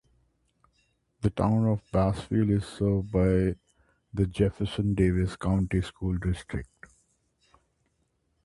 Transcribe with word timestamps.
The 1.21 1.29
Town 1.29 1.67
of 1.67 1.83
Bassfield 1.91 2.57
is 2.57 2.65
served 2.65 3.11
by 3.11 3.55
the 4.11 4.25
Jefferson 4.25 4.95
Davis 4.95 5.35
County 5.35 5.81
School 5.81 6.17
District. 6.17 6.87